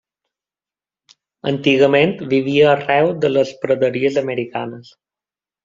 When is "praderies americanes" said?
3.67-4.93